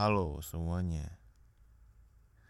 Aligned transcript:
Halo 0.00 0.40
semuanya. 0.40 1.20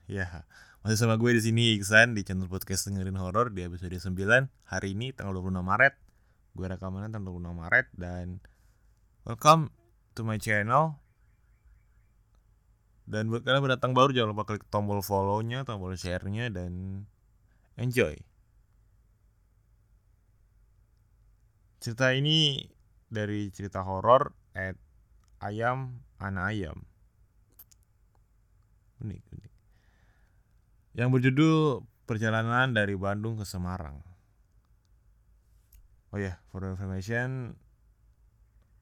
Ya, 0.07 0.47
masih 0.87 1.03
sama 1.03 1.19
gue 1.19 1.35
di 1.35 1.43
sini 1.43 1.75
Iksan 1.75 2.15
di 2.15 2.23
channel 2.23 2.47
podcast 2.47 2.87
dengerin 2.87 3.19
horor 3.19 3.51
di 3.51 3.67
episode 3.67 3.91
9 3.91 4.15
hari 4.71 4.95
ini 4.95 5.11
tanggal 5.11 5.35
26 5.43 5.59
Maret. 5.59 5.99
Gue 6.55 6.71
rekamannya 6.71 7.11
tanggal 7.11 7.35
26 7.43 7.51
Maret 7.51 7.87
dan 7.99 8.39
welcome 9.27 9.75
to 10.15 10.23
my 10.23 10.39
channel. 10.39 11.03
Dan 13.11 13.35
buat 13.35 13.43
kalian 13.43 13.67
pendatang 13.67 13.99
baru 13.99 14.15
jangan 14.15 14.31
lupa 14.31 14.47
klik 14.47 14.63
tombol 14.71 15.03
follow-nya, 15.03 15.67
tombol 15.67 15.99
share-nya 15.99 16.55
dan 16.55 17.03
enjoy. 17.75 18.15
Cerita 21.83 22.15
ini 22.15 22.63
dari 23.11 23.51
cerita 23.51 23.83
horor 23.83 24.39
at 24.55 24.79
ayam 25.43 25.99
anak 26.23 26.55
ayam. 26.55 26.87
Unik, 29.01 29.23
unik. 29.33 29.53
Yang 30.97 31.09
berjudul 31.17 31.57
Perjalanan 32.11 32.75
dari 32.75 32.99
Bandung 32.99 33.39
ke 33.39 33.47
Semarang. 33.47 34.03
Oh 36.11 36.19
ya, 36.19 36.35
yeah, 36.35 36.37
for 36.51 36.67
information, 36.67 37.55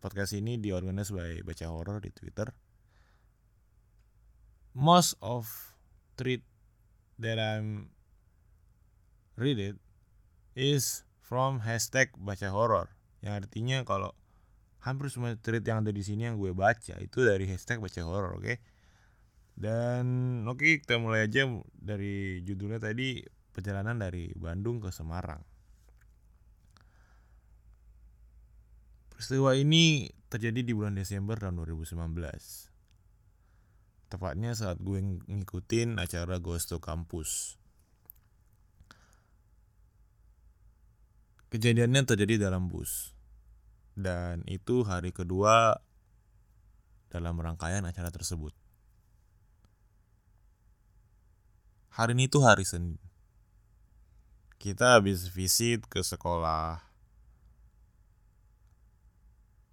podcast 0.01 0.33
ini 0.33 0.57
diorganize 0.57 1.13
by 1.13 1.45
Baca 1.45 1.69
Horror 1.69 2.01
di 2.01 2.09
Twitter. 2.09 2.49
Most 4.73 5.21
of 5.21 5.45
tweet 6.17 6.41
that 7.21 7.37
I'm 7.37 7.93
read 9.37 9.61
it 9.61 9.77
is 10.57 11.05
from 11.21 11.69
hashtag 11.69 12.17
Baca 12.17 12.49
Horror. 12.49 12.89
Yang 13.21 13.45
artinya 13.45 13.85
kalau 13.85 14.17
hampir 14.81 15.13
semua 15.13 15.37
tweet 15.37 15.69
yang 15.69 15.85
ada 15.85 15.93
di 15.93 16.01
sini 16.01 16.33
yang 16.33 16.41
gue 16.41 16.57
baca 16.57 16.97
itu 16.97 17.19
dari 17.29 17.45
hashtag 17.45 17.77
Baca 17.77 18.01
Horror, 18.01 18.41
oke? 18.41 18.45
Okay? 18.49 18.57
Dan 19.59 20.07
oke 20.47 20.63
okay, 20.63 20.73
kita 20.79 21.03
mulai 21.03 21.27
aja 21.27 21.51
dari 21.75 22.47
judulnya 22.47 22.79
tadi 22.79 23.19
perjalanan 23.51 23.99
dari 23.99 24.31
Bandung 24.39 24.79
ke 24.79 24.95
Semarang. 24.95 25.43
Peristiwa 29.11 29.59
ini 29.59 30.07
terjadi 30.31 30.63
di 30.63 30.71
bulan 30.71 30.95
Desember 30.95 31.35
tahun 31.43 31.59
2019. 31.59 31.91
Tepatnya 34.15 34.55
saat 34.55 34.79
gue 34.79 35.03
ngikutin 35.27 35.99
acara 35.99 36.39
Ghost 36.39 36.71
to 36.71 36.79
Campus. 36.79 37.59
Kejadiannya 41.51 42.07
terjadi 42.07 42.47
dalam 42.47 42.71
bus. 42.71 43.11
Dan 43.99 44.47
itu 44.47 44.87
hari 44.87 45.11
kedua 45.11 45.83
dalam 47.11 47.43
rangkaian 47.43 47.83
acara 47.83 48.15
tersebut. 48.15 48.68
Hari 51.93 52.13
ini 52.17 52.27
tuh 52.27 52.45
hari 52.45 52.65
Senin. 52.65 53.01
Kita 54.59 54.99
habis 54.99 55.31
visit 55.31 55.87
ke 55.87 56.03
sekolah. 56.03 56.83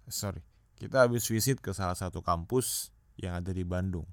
Sorry, 0.06 0.46
kita 0.78 1.02
habis 1.02 1.26
visit 1.26 1.58
ke 1.58 1.74
salah 1.74 1.98
satu 1.98 2.22
kampus 2.22 2.94
yang 3.18 3.34
ada 3.42 3.50
di 3.50 3.66
Bandung. 3.66 4.06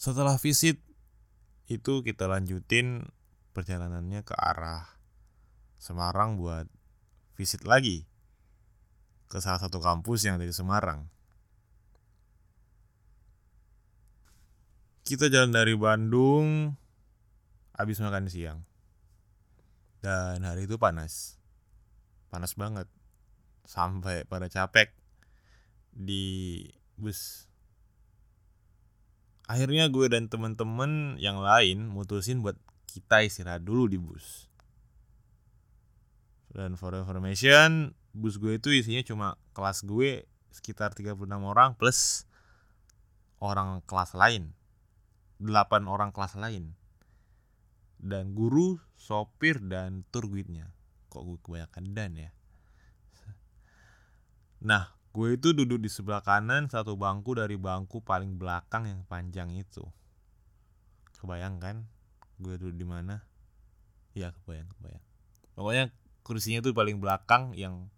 Setelah 0.00 0.40
visit 0.40 0.82
itu 1.70 2.02
kita 2.02 2.26
lanjutin 2.26 3.06
perjalanannya 3.54 4.26
ke 4.26 4.34
arah 4.34 4.98
Semarang 5.80 6.36
buat 6.36 6.68
visit 7.38 7.64
lagi 7.64 8.04
ke 9.30 9.38
salah 9.38 9.62
satu 9.62 9.80
kampus 9.80 10.28
yang 10.28 10.36
ada 10.36 10.44
di 10.44 10.52
Semarang. 10.52 11.08
Kita 15.10 15.26
jalan 15.26 15.50
dari 15.50 15.74
Bandung 15.74 16.78
habis 17.74 17.98
makan 17.98 18.30
siang. 18.30 18.62
Dan 19.98 20.46
hari 20.46 20.70
itu 20.70 20.78
panas. 20.78 21.34
Panas 22.30 22.54
banget. 22.54 22.86
Sampai 23.66 24.22
pada 24.22 24.46
capek 24.46 24.94
di 25.90 26.62
bus. 26.94 27.50
Akhirnya 29.50 29.90
gue 29.90 30.06
dan 30.06 30.30
temen-temen 30.30 31.18
yang 31.18 31.42
lain 31.42 31.90
mutusin 31.90 32.46
buat 32.46 32.54
kita 32.86 33.26
istirahat 33.26 33.66
dulu 33.66 33.90
di 33.90 33.98
bus. 33.98 34.46
Dan 36.54 36.78
for 36.78 36.94
information 36.94 37.98
bus 38.14 38.38
gue 38.38 38.62
itu 38.62 38.70
isinya 38.70 39.02
cuma 39.02 39.28
kelas 39.58 39.82
gue 39.82 40.22
sekitar 40.54 40.94
36 40.94 41.18
orang 41.26 41.74
plus 41.74 42.30
orang 43.42 43.82
kelas 43.90 44.14
lain 44.14 44.54
delapan 45.40 45.88
orang 45.88 46.12
kelas 46.12 46.36
lain 46.36 46.76
dan 48.00 48.32
guru, 48.32 48.80
sopir 48.96 49.60
dan 49.60 50.04
tour 50.08 50.28
guide-nya. 50.28 50.72
Kok 51.12 51.22
gue 51.24 51.38
kebanyakan 51.40 51.84
dan 51.92 52.12
ya? 52.16 52.30
Nah, 54.60 54.92
gue 55.16 55.40
itu 55.40 55.56
duduk 55.56 55.80
di 55.80 55.88
sebelah 55.88 56.20
kanan 56.20 56.68
satu 56.68 56.96
bangku 56.96 57.36
dari 57.36 57.56
bangku 57.56 58.04
paling 58.04 58.36
belakang 58.36 58.88
yang 58.88 59.00
panjang 59.08 59.52
itu. 59.56 59.84
Kebayang 61.20 61.60
kan? 61.60 61.76
Gue 62.40 62.56
duduk 62.56 62.76
di 62.76 62.86
mana? 62.88 63.24
Ya, 64.12 64.32
kebayang, 64.32 64.68
kebayang. 64.76 65.04
Pokoknya 65.56 65.84
kursinya 66.24 66.60
itu 66.64 66.76
paling 66.76 67.00
belakang 67.00 67.56
yang 67.56 67.88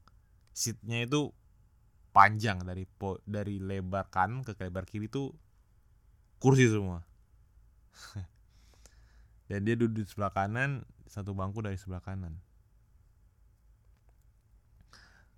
seatnya 0.54 1.06
itu 1.06 1.34
panjang 2.14 2.62
dari 2.62 2.86
po, 2.86 3.18
dari 3.26 3.58
lebar 3.58 4.10
kanan 4.10 4.46
ke 4.46 4.54
lebar 4.58 4.84
kiri 4.84 5.08
itu 5.08 5.32
kursi 6.42 6.68
semua 6.68 7.06
dan 9.48 9.64
dia 9.64 9.74
duduk 9.76 10.02
di 10.02 10.08
sebelah 10.08 10.32
kanan 10.32 10.86
satu 11.12 11.36
bangku 11.36 11.60
dari 11.60 11.76
sebelah 11.76 12.00
kanan. 12.00 12.40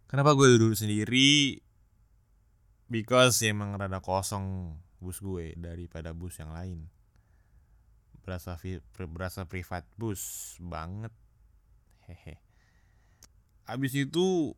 Kenapa 0.06 0.38
gue 0.38 0.54
duduk 0.54 0.78
sendiri? 0.78 1.58
Because 2.86 3.42
emang 3.42 3.74
rada 3.74 3.98
kosong 3.98 4.78
bus 5.02 5.18
gue 5.18 5.58
daripada 5.58 6.14
bus 6.14 6.38
yang 6.38 6.54
lain. 6.54 6.86
Berasa 8.22 8.54
berasa 8.94 9.50
privat 9.50 9.82
bus 9.98 10.54
banget. 10.62 11.10
Hehe. 12.06 12.38
Habis 13.66 13.96
itu 13.98 14.54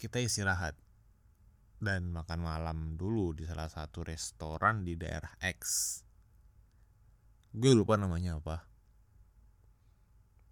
kita 0.00 0.22
istirahat 0.22 0.78
dan 1.82 2.08
makan 2.08 2.40
malam 2.40 2.78
dulu 2.96 3.36
di 3.36 3.44
salah 3.44 3.68
satu 3.68 4.06
restoran 4.06 4.86
di 4.86 4.96
daerah 4.96 5.36
X 5.42 6.00
gue 7.54 7.70
lupa 7.70 7.94
namanya 7.94 8.42
apa. 8.42 8.66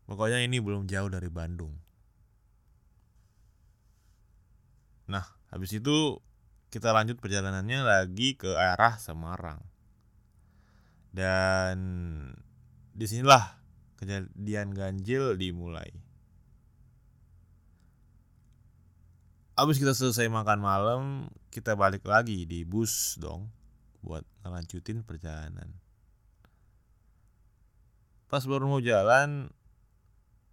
Pokoknya 0.06 0.38
ini 0.46 0.62
belum 0.62 0.86
jauh 0.86 1.10
dari 1.10 1.26
Bandung. 1.26 1.74
Nah 5.10 5.26
habis 5.50 5.74
itu 5.74 6.22
kita 6.70 6.94
lanjut 6.94 7.18
perjalanannya 7.18 7.82
lagi 7.82 8.38
ke 8.38 8.54
arah 8.54 9.02
Semarang. 9.02 9.58
Dan 11.12 11.76
di 12.94 13.04
sinilah 13.04 13.58
kejadian 13.98 14.72
ganjil 14.72 15.34
dimulai. 15.34 15.90
Abis 19.52 19.76
kita 19.76 19.92
selesai 19.92 20.32
makan 20.32 20.64
malam, 20.64 21.02
kita 21.52 21.76
balik 21.76 22.08
lagi 22.08 22.48
di 22.48 22.64
bus 22.64 23.20
dong 23.20 23.52
buat 24.00 24.24
ngelanjutin 24.42 25.04
perjalanan 25.04 25.81
pas 28.32 28.41
baru 28.48 28.65
mau 28.65 28.81
jalan 28.81 29.53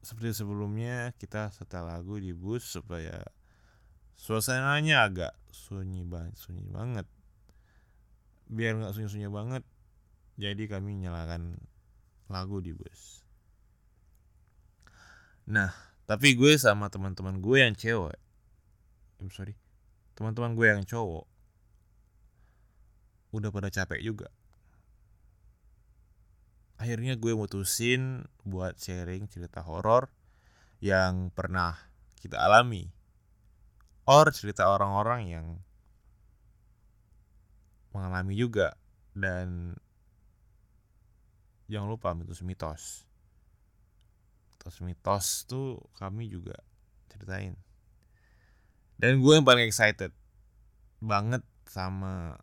seperti 0.04 0.44
sebelumnya 0.44 1.16
kita 1.16 1.48
setel 1.56 1.88
lagu 1.88 2.20
di 2.20 2.36
bus 2.36 2.68
supaya 2.68 3.24
suasananya 4.20 5.08
agak 5.08 5.32
sunyi 5.48 6.04
banget 6.04 6.36
sunyi 6.36 6.68
banget. 6.68 7.08
Biar 8.52 8.76
nggak 8.76 8.92
sunyi 8.92 9.08
sunyi 9.08 9.30
banget 9.32 9.64
jadi 10.36 10.68
kami 10.68 11.00
nyalakan 11.00 11.56
lagu 12.28 12.60
di 12.60 12.76
bus. 12.76 13.24
Nah 15.48 15.72
tapi 16.04 16.36
gue 16.36 16.58
sama 16.60 16.92
teman-teman 16.92 17.38
gue 17.38 17.64
yang 17.64 17.78
cewek 17.78 18.18
I'm 19.24 19.30
sorry 19.30 19.54
teman-teman 20.18 20.58
gue 20.58 20.66
yang 20.66 20.82
cowok 20.82 21.30
udah 23.30 23.54
pada 23.54 23.70
capek 23.70 24.02
juga 24.02 24.34
akhirnya 26.80 27.20
gue 27.20 27.36
mutusin 27.36 28.24
buat 28.48 28.80
sharing 28.80 29.28
cerita 29.28 29.60
horor 29.60 30.08
yang 30.80 31.28
pernah 31.36 31.76
kita 32.24 32.40
alami. 32.40 32.88
Or 34.08 34.32
cerita 34.32 34.72
orang-orang 34.72 35.22
yang 35.30 35.48
mengalami 37.94 38.34
juga 38.34 38.74
dan 39.12 39.76
jangan 41.68 41.92
lupa 41.92 42.16
mitos-mitos. 42.16 43.06
Mitos-mitos 44.56 45.46
tuh 45.46 45.78
kami 46.00 46.32
juga 46.32 46.58
ceritain. 47.12 47.54
Dan 48.98 49.20
gue 49.20 49.34
yang 49.36 49.46
paling 49.46 49.68
excited 49.68 50.16
banget 51.04 51.44
sama 51.68 52.40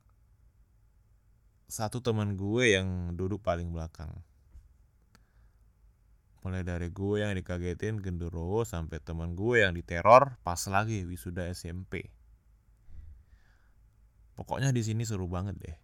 satu 1.66 1.98
teman 1.98 2.38
gue 2.38 2.78
yang 2.78 3.18
duduk 3.18 3.42
paling 3.42 3.74
belakang 3.74 4.25
mulai 6.46 6.62
dari 6.62 6.94
gue 6.94 7.26
yang 7.26 7.34
dikagetin 7.34 7.98
genderuwo 7.98 8.62
sampai 8.62 9.02
teman 9.02 9.34
gue 9.34 9.66
yang 9.66 9.74
diteror 9.74 10.38
pas 10.46 10.62
lagi 10.70 11.02
wisuda 11.02 11.50
SMP 11.50 12.06
pokoknya 14.36 14.70
di 14.70 14.84
sini 14.84 15.02
seru 15.02 15.26
banget 15.26 15.56
deh. 15.56 15.76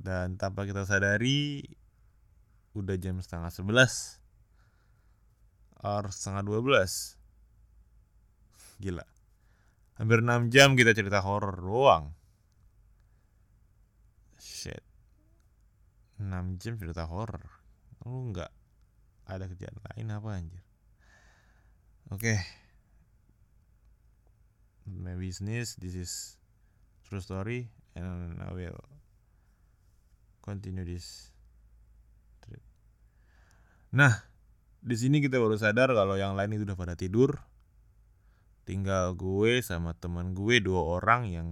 Dan 0.00 0.40
tanpa 0.40 0.64
kita 0.64 0.88
sadari 0.88 1.60
udah 2.72 2.96
jam 2.96 3.20
setengah 3.20 3.52
sebelas. 3.52 4.18
Or 5.84 6.08
setengah 6.08 6.40
dua 6.48 6.60
belas. 6.64 7.20
Gila. 8.80 9.04
Hampir 10.00 10.24
6 10.24 10.48
jam 10.48 10.72
kita 10.72 10.96
cerita 10.96 11.20
horor 11.20 11.60
doang. 11.60 12.16
Shit. 14.40 14.80
6 16.16 16.56
jam 16.56 16.80
cerita 16.80 17.04
horor 17.04 17.59
lu 18.04 18.32
nggak 18.32 18.52
ada 19.30 19.44
kerjaan 19.46 19.76
lain 19.92 20.08
apa 20.10 20.28
anjir? 20.32 20.62
Oke. 22.10 22.34
Okay. 22.34 22.40
my 24.90 25.14
business 25.14 25.78
this 25.78 25.94
is 25.94 26.34
true 27.06 27.22
story 27.22 27.70
and 27.94 28.42
I 28.42 28.50
will 28.50 28.82
continue 30.42 30.82
this 30.82 31.30
nah 33.90 34.22
di 34.80 34.96
sini 34.96 35.18
kita 35.18 35.36
baru 35.36 35.58
sadar 35.58 35.92
kalau 35.92 36.14
yang 36.14 36.38
lain 36.38 36.56
itu 36.56 36.64
udah 36.64 36.78
pada 36.78 36.94
tidur. 36.96 37.36
Tinggal 38.64 39.18
gue 39.18 39.60
sama 39.66 39.98
teman 39.98 40.32
gue 40.32 40.62
dua 40.62 40.80
orang 40.94 41.26
yang 41.26 41.48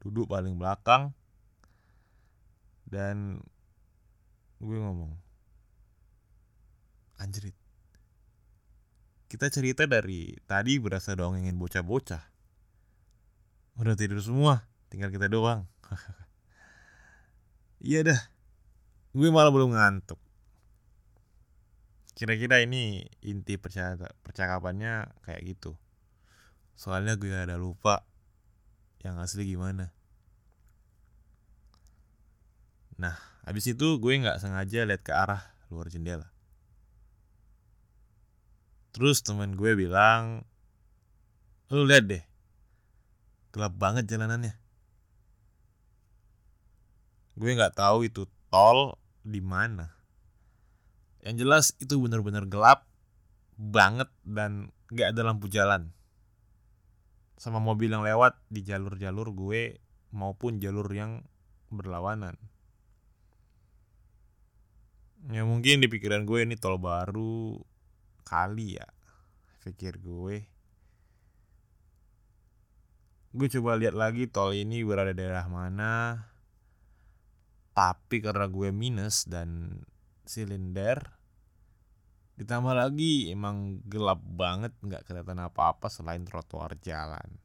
duduk 0.00 0.30
paling 0.30 0.56
belakang. 0.56 1.12
Dan 2.86 3.42
gue 4.62 4.78
ngomong 4.78 5.12
anjrit. 7.20 7.54
Kita 9.30 9.46
cerita 9.52 9.86
dari 9.86 10.34
tadi 10.48 10.80
berasa 10.82 11.14
dongengin 11.14 11.54
bocah-bocah. 11.60 12.24
Udah 13.78 13.94
tidur 13.94 14.18
semua 14.18 14.66
tinggal 14.90 15.12
kita 15.12 15.30
doang. 15.30 15.68
Iya 17.80 18.04
dah 18.12 18.20
gue 19.16 19.32
malah 19.32 19.48
belum 19.48 19.72
ngantuk. 19.72 20.20
Kira-kira 22.12 22.60
ini 22.60 23.08
inti 23.24 23.56
percakapannya 23.56 25.08
kayak 25.24 25.40
gitu. 25.48 25.80
Soalnya 26.76 27.16
gue 27.16 27.32
ada 27.32 27.56
lupa 27.56 28.04
yang 29.00 29.16
asli 29.16 29.48
gimana. 29.48 29.96
Nah 33.00 33.16
habis 33.48 33.64
itu 33.64 33.96
gue 33.96 34.12
nggak 34.12 34.44
sengaja 34.44 34.84
lihat 34.84 35.00
ke 35.00 35.16
arah 35.16 35.40
luar 35.72 35.88
jendela 35.88 36.29
terus 38.90 39.22
teman 39.22 39.54
gue 39.54 39.74
bilang 39.78 40.42
lu 41.70 41.86
lihat 41.86 42.10
deh 42.10 42.24
gelap 43.50 43.74
banget 43.74 44.06
jalanannya. 44.06 44.54
Gue 47.34 47.50
nggak 47.54 47.74
tahu 47.78 48.06
itu 48.06 48.26
tol 48.50 48.94
di 49.26 49.42
mana. 49.42 49.90
Yang 51.20 51.36
jelas 51.36 51.66
itu 51.82 51.98
benar-benar 52.00 52.46
gelap 52.46 52.86
banget 53.58 54.08
dan 54.22 54.72
nggak 54.90 55.12
ada 55.12 55.22
lampu 55.26 55.50
jalan. 55.50 55.92
Sama 57.40 57.58
mobil 57.58 57.90
yang 57.90 58.04
lewat 58.04 58.38
di 58.52 58.62
jalur-jalur 58.62 59.32
gue 59.32 59.80
maupun 60.14 60.60
jalur 60.62 60.86
yang 60.92 61.24
berlawanan. 61.72 62.36
Ya 65.28 65.44
mungkin 65.44 65.84
di 65.84 65.88
pikiran 65.88 66.24
gue 66.24 66.48
ini 66.48 66.56
tol 66.56 66.80
baru 66.80 67.60
kali 68.30 68.78
ya 68.78 68.86
pikir 69.66 69.98
gue. 69.98 70.46
Gue 73.30 73.48
coba 73.58 73.78
lihat 73.78 73.94
lagi 73.94 74.30
tol 74.30 74.54
ini 74.54 74.82
berada 74.86 75.10
di 75.10 75.18
daerah 75.18 75.46
mana. 75.50 76.26
Tapi 77.74 78.22
karena 78.22 78.46
gue 78.46 78.70
minus 78.74 79.26
dan 79.26 79.82
silinder 80.26 81.18
ditambah 82.40 82.72
lagi 82.72 83.28
emang 83.28 83.84
gelap 83.84 84.24
banget 84.24 84.72
nggak 84.80 85.04
kelihatan 85.04 85.44
apa-apa 85.44 85.92
selain 85.92 86.24
trotoar 86.24 86.72
jalan. 86.80 87.36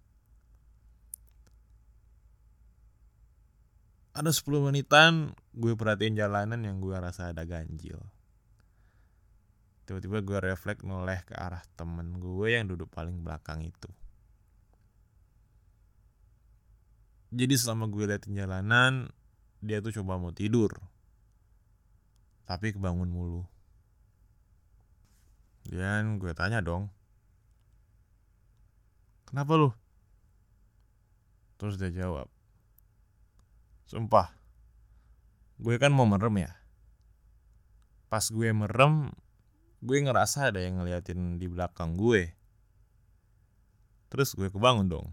Ada 4.15 4.31
10 4.31 4.71
menitan 4.71 5.35
gue 5.51 5.75
perhatiin 5.75 6.15
jalanan 6.15 6.63
yang 6.63 6.79
gue 6.79 6.95
rasa 6.95 7.35
ada 7.35 7.43
ganjil 7.43 7.99
tiba-tiba 9.85 10.25
gue 10.25 10.37
refleks 10.51 10.81
noleh 10.81 11.21
ke 11.23 11.37
arah 11.37 11.61
temen 11.77 12.17
gue 12.17 12.47
yang 12.49 12.65
duduk 12.65 12.89
paling 12.89 13.21
belakang 13.21 13.61
itu. 13.61 13.89
Jadi 17.35 17.53
selama 17.57 17.89
gue 17.89 18.09
liatin 18.09 18.33
jalanan 18.33 19.13
dia 19.61 19.81
tuh 19.81 19.93
coba 20.01 20.17
mau 20.17 20.33
tidur. 20.33 20.73
Tapi 22.45 22.77
kebangun 22.77 23.09
mulu. 23.09 23.41
Dan 25.65 26.21
gue 26.21 26.29
tanya 26.38 26.61
dong 26.61 26.93
kenapa 29.35 29.59
lu? 29.59 29.69
Terus 31.59 31.75
dia 31.75 31.91
jawab 31.91 32.31
sumpah 33.85 34.31
gue 35.59 35.75
kan 35.75 35.91
mau 35.91 36.07
merem 36.07 36.47
ya. 36.47 36.51
Pas 38.07 38.23
gue 38.31 38.47
merem 38.55 39.11
gue 39.85 40.01
ngerasa 40.01 40.49
ada 40.49 40.57
yang 40.57 40.81
ngeliatin 40.81 41.37
di 41.37 41.45
belakang 41.45 41.93
gue. 41.93 42.33
Terus 44.09 44.33
gue 44.33 44.49
kebangun 44.49 44.89
dong. 44.89 45.07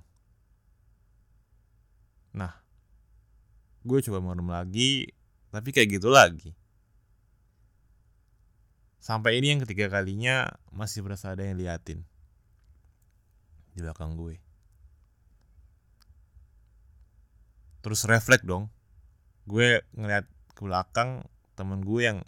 Nah 2.33 2.57
gue 3.85 3.99
coba 4.09 4.25
merem 4.25 4.49
lagi 4.49 5.13
tapi 5.53 5.77
kayak 5.77 6.01
gitu 6.01 6.09
lagi. 6.09 6.57
Sampai 9.03 9.37
ini 9.37 9.53
yang 9.53 9.61
ketiga 9.61 9.93
kalinya 9.93 10.49
masih 10.73 11.05
berasa 11.05 11.37
ada 11.37 11.45
yang 11.45 11.61
liatin 11.61 12.01
di 13.77 13.85
belakang 13.85 14.17
gue. 14.17 14.41
Terus 17.85 18.09
refleks 18.09 18.47
dong. 18.47 18.73
Gue 19.45 19.85
ngeliat 19.93 20.25
ke 20.55 20.63
belakang 20.65 21.27
temen 21.59 21.83
gue 21.83 22.01
yang 22.09 22.19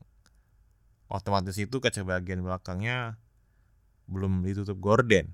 otomatis 1.08 1.56
itu 1.61 1.78
kaca 1.80 2.02
bagian 2.02 2.40
belakangnya 2.40 3.20
belum 4.08 4.44
ditutup 4.44 4.76
gorden. 4.80 5.32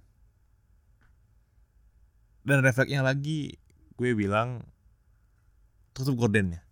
Dan 2.46 2.64
refleksnya 2.64 3.04
lagi 3.04 3.60
gue 4.00 4.10
bilang 4.16 4.64
tutup 5.92 6.16
gordennya. 6.16 6.64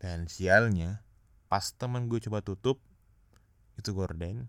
Dan 0.00 0.24
sialnya 0.32 1.04
pas 1.52 1.76
teman 1.76 2.08
gue 2.08 2.16
coba 2.24 2.40
tutup 2.40 2.80
itu 3.76 3.92
gorden. 3.92 4.48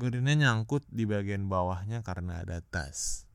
Gordennya 0.00 0.48
nyangkut 0.48 0.88
di 0.88 1.04
bagian 1.04 1.52
bawahnya 1.52 2.00
karena 2.00 2.40
ada 2.40 2.64
tas. 2.64 3.28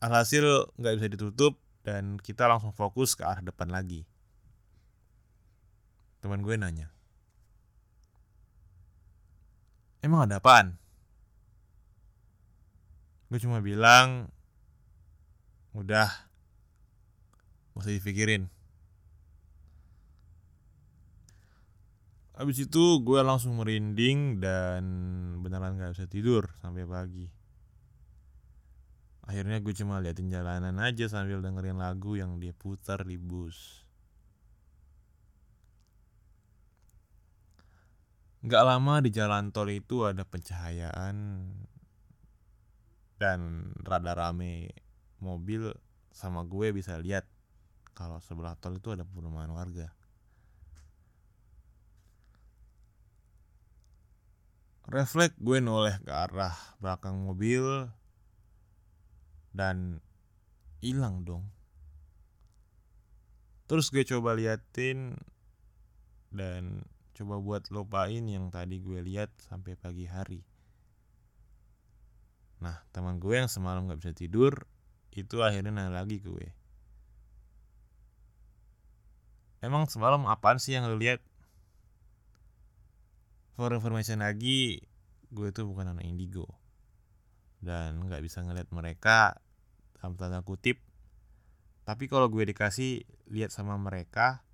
Alhasil 0.00 0.72
nggak 0.80 0.96
bisa 0.96 1.08
ditutup 1.12 1.60
dan 1.86 2.20
kita 2.20 2.44
langsung 2.46 2.72
fokus 2.72 3.16
ke 3.16 3.24
arah 3.24 3.44
depan 3.44 3.72
lagi. 3.72 4.04
Teman 6.20 6.44
gue 6.44 6.56
nanya 6.56 6.92
emang 10.00 10.28
ada 10.28 10.40
apaan? 10.40 10.76
Gue 13.30 13.38
cuma 13.38 13.62
bilang 13.62 14.32
udah 15.70 16.10
gak 17.70 17.80
usah 17.86 17.94
dipikirin. 17.94 18.50
Habis 22.34 22.66
itu 22.66 22.84
gue 23.04 23.20
langsung 23.20 23.60
merinding 23.60 24.40
dan 24.40 24.82
beneran 25.44 25.76
gak 25.76 25.94
bisa 25.94 26.08
tidur 26.08 26.48
sampai 26.58 26.88
pagi 26.88 27.39
akhirnya 29.30 29.62
gue 29.62 29.70
cuma 29.70 30.02
liatin 30.02 30.26
jalanan 30.26 30.74
aja 30.82 31.06
sambil 31.06 31.38
dengerin 31.38 31.78
lagu 31.78 32.18
yang 32.18 32.42
dia 32.42 32.50
putar 32.50 33.06
di 33.06 33.14
bus 33.14 33.86
Gak 38.40 38.64
lama 38.66 38.98
di 38.98 39.12
jalan 39.14 39.54
tol 39.54 39.70
itu 39.70 40.02
ada 40.02 40.26
pencahayaan 40.26 41.44
dan 43.20 43.70
rada 43.84 44.16
rame 44.16 44.72
mobil 45.22 45.76
sama 46.10 46.42
gue 46.48 46.72
bisa 46.74 46.98
lihat 46.98 47.28
kalau 47.94 48.18
sebelah 48.18 48.56
tol 48.56 48.80
itu 48.80 48.96
ada 48.96 49.04
perumahan 49.04 49.52
warga. 49.52 49.92
refleks 54.90 55.38
gue 55.38 55.62
noleh 55.62 55.94
ke 56.02 56.10
arah 56.10 56.58
belakang 56.82 57.14
mobil 57.14 57.86
dan 59.50 59.98
hilang 60.80 61.26
dong. 61.26 61.44
Terus 63.70 63.90
gue 63.94 64.02
coba 64.02 64.34
liatin 64.34 65.14
dan 66.34 66.82
coba 67.14 67.38
buat 67.38 67.62
lupain 67.70 68.26
yang 68.26 68.50
tadi 68.50 68.82
gue 68.82 68.98
lihat 69.02 69.30
sampai 69.46 69.78
pagi 69.78 70.10
hari. 70.10 70.42
Nah 72.58 72.82
teman 72.90 73.22
gue 73.22 73.38
yang 73.38 73.50
semalam 73.50 73.86
gak 73.86 74.02
bisa 74.02 74.12
tidur 74.14 74.66
itu 75.14 75.42
akhirnya 75.42 75.70
nanya 75.70 76.02
lagi 76.02 76.18
gue. 76.18 76.50
Emang 79.60 79.86
semalam 79.86 80.24
apaan 80.26 80.56
sih 80.56 80.72
yang 80.74 80.88
lo 80.88 80.96
lihat? 80.96 81.20
For 83.54 83.70
information 83.76 84.24
lagi 84.24 84.82
gue 85.30 85.46
itu 85.52 85.62
bukan 85.62 85.94
anak 85.94 86.08
indigo 86.08 86.59
dan 87.60 88.08
nggak 88.08 88.24
bisa 88.24 88.40
ngeliat 88.40 88.68
mereka 88.72 89.36
dalam 90.00 90.16
tanda 90.16 90.40
kutip. 90.40 90.80
Tapi 91.84 92.08
kalau 92.08 92.32
gue 92.32 92.44
dikasih 92.48 93.04
lihat 93.28 93.52
sama 93.52 93.76
mereka 93.76 94.44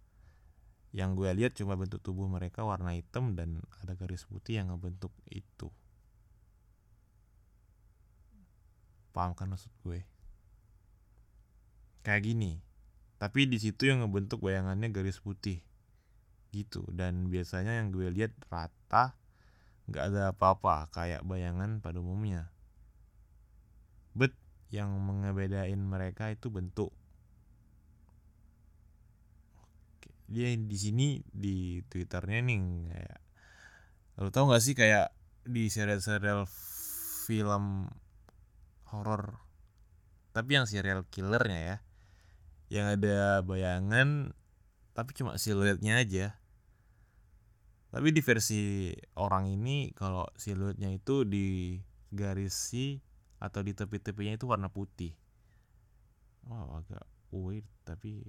yang 0.90 1.14
gue 1.14 1.30
lihat 1.30 1.54
cuma 1.54 1.78
bentuk 1.78 2.02
tubuh 2.02 2.26
mereka 2.26 2.66
warna 2.66 2.94
hitam 2.98 3.38
dan 3.38 3.62
ada 3.82 3.94
garis 3.94 4.26
putih 4.26 4.58
yang 4.58 4.74
ngebentuk 4.74 5.14
itu. 5.30 5.70
Paham 9.14 9.32
kan 9.32 9.48
maksud 9.48 9.72
gue? 9.86 10.02
Kayak 12.02 12.22
gini 12.26 12.52
tapi 13.16 13.48
di 13.48 13.56
situ 13.56 13.88
yang 13.88 14.04
ngebentuk 14.04 14.44
bayangannya 14.44 14.92
garis 14.92 15.20
putih. 15.24 15.64
Gitu 16.52 16.84
dan 16.92 17.28
biasanya 17.32 17.80
yang 17.80 17.92
gue 17.92 18.08
lihat 18.12 18.32
rata 18.52 19.16
nggak 19.86 20.04
ada 20.12 20.22
apa-apa 20.34 20.90
kayak 20.90 21.22
bayangan 21.22 21.78
pada 21.78 22.02
umumnya 22.02 22.50
yang 24.70 24.90
mengebedain 24.98 25.78
mereka 25.78 26.30
itu 26.32 26.50
bentuk. 26.50 26.90
Dia 30.26 30.50
di 30.58 30.78
sini 30.78 31.22
di 31.30 31.78
twitternya 31.86 32.40
nih 32.42 32.60
kayak 32.90 33.18
lo 34.16 34.32
tau 34.32 34.48
gak 34.50 34.64
sih 34.64 34.74
kayak 34.74 35.14
di 35.46 35.70
serial-serial 35.70 36.50
film 37.28 37.86
horor? 38.90 39.38
Tapi 40.34 40.50
yang 40.58 40.66
serial 40.66 41.06
killernya 41.06 41.60
ya 41.62 41.76
yang 42.66 42.98
ada 42.98 43.46
bayangan 43.46 44.34
tapi 44.96 45.12
cuma 45.12 45.36
siluetnya 45.38 46.00
aja. 46.02 46.40
Tapi 47.92 48.10
di 48.10 48.20
versi 48.24 48.90
orang 49.14 49.46
ini 49.46 49.94
kalau 49.94 50.26
siluetnya 50.34 50.90
itu 50.90 51.22
di 51.22 51.78
garisi 52.10 53.05
atau 53.36 53.60
di 53.60 53.72
tepi-tepinya 53.76 54.34
itu 54.36 54.48
warna 54.48 54.72
putih. 54.72 55.12
Wow 56.46 56.80
agak 56.80 57.04
weird 57.34 57.66
tapi 57.84 58.22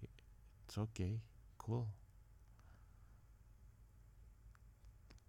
it's 0.68 0.76
okay. 0.76 1.22
Cool. 1.62 1.88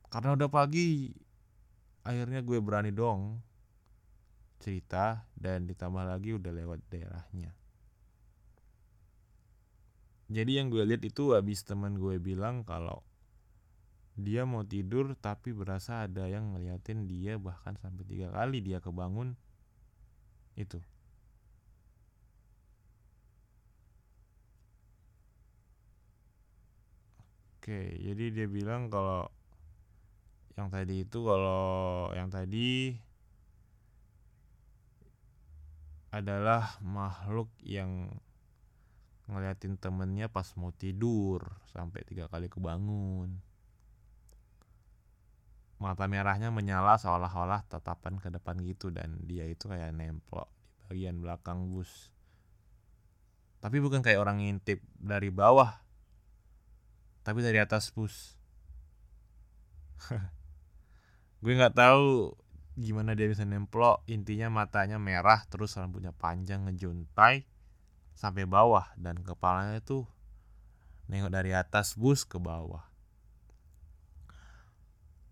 Karena 0.08 0.34
udah 0.34 0.48
pagi 0.48 1.12
akhirnya 2.02 2.40
gue 2.40 2.58
berani 2.64 2.90
dong 2.94 3.44
cerita 4.58 5.28
dan 5.38 5.68
ditambah 5.68 6.02
lagi 6.02 6.34
udah 6.34 6.50
lewat 6.50 6.80
daerahnya. 6.90 7.54
Jadi 10.28 10.60
yang 10.60 10.68
gue 10.68 10.84
lihat 10.84 11.00
itu 11.08 11.32
habis 11.32 11.64
teman 11.64 11.96
gue 11.96 12.20
bilang 12.20 12.60
kalau 12.60 13.00
dia 14.18 14.42
mau 14.44 14.66
tidur 14.66 15.14
tapi 15.14 15.54
berasa 15.54 16.04
ada 16.04 16.26
yang 16.26 16.52
ngeliatin 16.52 17.06
dia 17.06 17.38
bahkan 17.38 17.78
sampai 17.78 18.02
tiga 18.04 18.28
kali 18.34 18.58
dia 18.60 18.82
kebangun 18.82 19.38
itu 20.58 20.82
Oke, 27.68 28.00
jadi 28.00 28.32
dia 28.32 28.46
bilang 28.48 28.88
kalau 28.88 29.28
yang 30.56 30.72
tadi 30.72 31.04
itu 31.04 31.20
kalau 31.20 32.08
yang 32.16 32.32
tadi 32.32 32.96
adalah 36.08 36.80
makhluk 36.80 37.52
yang 37.60 38.08
ngeliatin 39.28 39.76
temennya 39.76 40.32
pas 40.32 40.48
mau 40.56 40.72
tidur 40.72 41.44
sampai 41.68 42.00
tiga 42.08 42.24
kali 42.32 42.48
kebangun. 42.48 43.36
Mata 45.78 46.10
merahnya 46.10 46.50
menyala 46.50 46.98
seolah-olah 46.98 47.62
tatapan 47.70 48.18
ke 48.18 48.34
depan 48.34 48.58
gitu 48.66 48.90
dan 48.90 49.14
dia 49.22 49.46
itu 49.46 49.70
kayak 49.70 49.94
nemplok 49.94 50.50
di 50.50 50.82
bagian 50.90 51.22
belakang 51.22 51.70
bus. 51.70 52.10
Tapi 53.62 53.78
bukan 53.78 54.02
kayak 54.02 54.18
orang 54.18 54.42
ngintip 54.42 54.82
dari 54.98 55.30
bawah, 55.30 55.78
tapi 57.22 57.46
dari 57.46 57.62
atas 57.62 57.94
bus. 57.94 58.34
Gue 61.42 61.54
nggak 61.54 61.78
tahu 61.78 62.34
gimana 62.74 63.14
dia 63.14 63.30
bisa 63.30 63.46
nemplok. 63.46 64.02
Intinya 64.10 64.50
matanya 64.50 64.98
merah 64.98 65.46
terus 65.46 65.78
rambutnya 65.78 66.10
panjang 66.10 66.66
ngejuntai 66.66 67.46
sampai 68.18 68.50
bawah 68.50 68.90
dan 68.98 69.22
kepalanya 69.22 69.78
tuh 69.78 70.10
nengok 71.06 71.30
dari 71.30 71.54
atas 71.54 71.94
bus 71.94 72.26
ke 72.26 72.42
bawah 72.42 72.87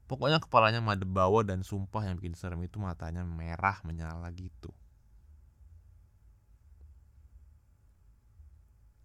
pokoknya 0.07 0.39
kepalanya 0.43 0.83
madep 0.83 1.11
bawah 1.11 1.43
dan 1.43 1.67
sumpah 1.67 2.07
yang 2.07 2.19
bikin 2.19 2.39
serem 2.39 2.63
itu 2.63 2.79
matanya 2.79 3.27
merah 3.27 3.79
menyala 3.83 4.31
gitu 4.35 4.71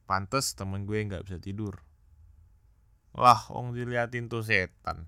pantes 0.06 0.54
temen 0.54 0.86
gue 0.86 0.98
nggak 1.02 1.26
bisa 1.26 1.38
tidur 1.42 1.82
Wah, 3.12 3.44
ong 3.52 3.76
diliatin 3.76 4.32
tuh 4.32 4.40
setan. 4.40 5.04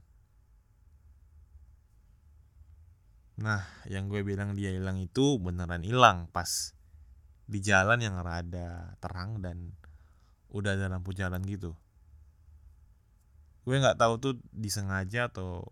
Nah, 3.39 3.63
yang 3.87 4.11
gue 4.11 4.21
bilang 4.27 4.53
dia 4.53 4.75
hilang 4.75 4.99
itu 4.99 5.39
beneran 5.39 5.81
hilang 5.81 6.27
pas 6.29 6.75
di 7.47 7.59
jalan 7.63 7.99
yang 7.99 8.19
rada 8.19 8.95
terang 8.99 9.39
dan 9.39 9.73
udah 10.51 10.75
ada 10.75 10.91
lampu 10.91 11.15
jalan 11.15 11.41
gitu. 11.47 11.73
Gue 13.63 13.79
nggak 13.79 13.97
tahu 13.97 14.13
tuh 14.19 14.33
disengaja 14.51 15.31
atau 15.31 15.63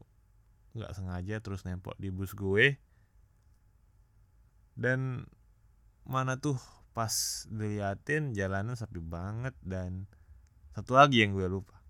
nggak 0.72 0.94
sengaja 0.96 1.36
terus 1.44 1.64
nempel 1.68 1.96
di 2.00 2.10
bus 2.10 2.32
gue. 2.36 2.80
Dan 4.76 5.28
mana 6.08 6.40
tuh 6.40 6.58
pas 6.92 7.46
diliatin 7.48 8.36
jalanan 8.36 8.76
sepi 8.76 9.00
banget 9.00 9.56
dan 9.64 10.10
satu 10.76 10.96
lagi 10.96 11.24
yang 11.24 11.36
gue 11.36 11.48
lupa 11.48 11.82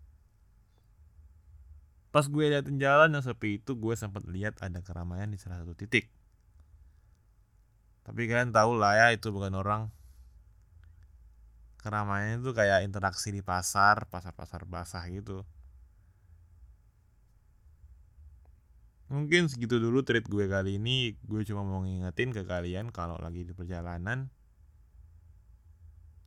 Pas 2.12 2.28
gue 2.28 2.44
liatin 2.52 2.76
jalan 2.76 3.16
yang 3.16 3.24
sepi 3.24 3.64
itu 3.64 3.80
gue 3.80 3.96
sempat 3.96 4.28
lihat 4.28 4.60
ada 4.60 4.84
keramaian 4.84 5.32
di 5.32 5.40
salah 5.40 5.64
satu 5.64 5.72
titik. 5.72 6.12
Tapi 8.04 8.28
kalian 8.28 8.52
tahu 8.52 8.76
lah 8.76 9.00
ya 9.00 9.08
itu 9.16 9.32
bukan 9.32 9.56
orang. 9.56 9.88
Keramaian 11.80 12.44
itu 12.44 12.52
kayak 12.52 12.84
interaksi 12.84 13.32
di 13.32 13.40
pasar, 13.40 14.12
pasar-pasar 14.12 14.68
basah 14.68 15.08
gitu. 15.08 15.48
Mungkin 19.12 19.52
segitu 19.52 19.76
dulu 19.76 20.08
treat 20.08 20.24
gue 20.24 20.48
kali 20.48 20.80
ini. 20.80 21.20
Gue 21.28 21.44
cuma 21.44 21.68
mau 21.68 21.84
ngingetin 21.84 22.32
ke 22.32 22.48
kalian 22.48 22.96
kalau 22.96 23.20
lagi 23.20 23.44
di 23.44 23.52
perjalanan 23.52 24.32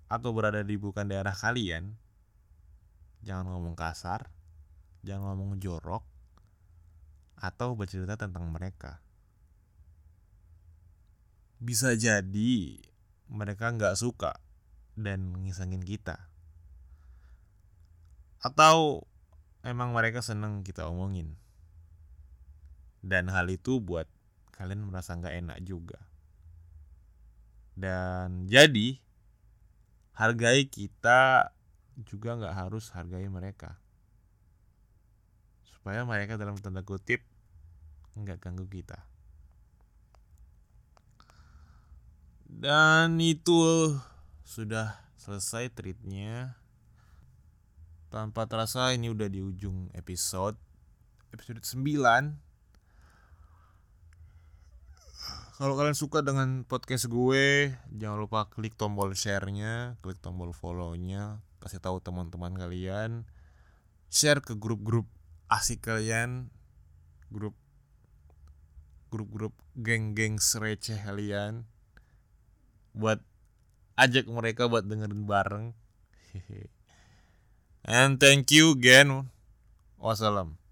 atau 0.05 0.37
berada 0.37 0.61
di 0.61 0.77
bukan 0.77 1.09
daerah 1.09 1.33
kalian, 1.33 1.97
jangan 3.25 3.49
ngomong 3.51 3.73
kasar, 3.73 4.29
jangan 5.01 5.33
ngomong 5.33 5.57
jorok 5.59 6.05
atau 7.41 7.73
bercerita 7.73 8.21
tentang 8.21 8.53
mereka. 8.53 9.01
Bisa 11.57 11.97
jadi 11.97 12.85
mereka 13.33 13.73
nggak 13.73 13.97
suka 13.97 14.37
dan 14.95 15.41
ngisengin 15.41 15.81
kita. 15.81 16.29
Atau 18.45 19.09
emang 19.65 19.97
mereka 19.97 20.21
seneng 20.21 20.61
kita 20.61 20.85
omongin. 20.85 21.41
Dan 23.05 23.29
hal 23.29 23.53
itu 23.53 23.85
buat 23.85 24.09
kalian 24.57 24.89
merasa 24.89 25.13
nggak 25.13 25.37
enak 25.45 25.59
juga. 25.61 26.01
Dan 27.77 28.49
jadi 28.49 28.97
hargai 30.17 30.65
kita 30.73 31.53
juga 32.09 32.41
nggak 32.41 32.57
harus 32.57 32.89
hargai 32.97 33.29
mereka. 33.29 33.77
Supaya 35.69 36.09
mereka 36.09 36.41
dalam 36.41 36.57
tanda 36.57 36.81
kutip 36.81 37.21
nggak 38.17 38.41
ganggu 38.41 38.65
kita. 38.73 39.05
Dan 42.49 43.21
itu 43.21 43.93
sudah 44.49 44.97
selesai 45.21 45.69
treatnya. 45.77 46.57
Tanpa 48.09 48.47
terasa 48.47 48.95
ini 48.95 49.11
udah 49.11 49.27
di 49.27 49.43
ujung 49.43 49.91
episode 49.91 50.55
episode 51.35 51.59
9 51.67 52.54
kalau 55.55 55.79
kalian 55.79 55.95
suka 55.95 56.19
dengan 56.27 56.67
podcast 56.67 57.07
gue 57.07 57.71
jangan 57.95 58.19
lupa 58.19 58.51
klik 58.51 58.75
tombol 58.75 59.15
share-nya 59.15 59.95
klik 60.03 60.19
tombol 60.19 60.51
follow-nya 60.51 61.39
kasih 61.63 61.79
tahu 61.79 62.03
teman-teman 62.03 62.59
kalian. 62.59 63.23
Share 64.11 64.43
ke 64.43 64.59
grup-grup 64.59 65.07
asik 65.47 65.87
kalian 65.87 66.51
grup 67.31 67.55
grup-grup 69.15 69.55
geng-geng 69.79 70.43
receh 70.43 70.99
kalian. 70.99 71.71
Buat 72.91 73.23
ajak 73.95 74.27
mereka 74.27 74.67
buat 74.67 74.85
dengerin 74.91 75.23
bareng. 75.25 75.67
And 77.87 78.19
thank 78.19 78.51
you 78.51 78.75
again. 78.75 79.31
Wassalam 80.03 80.64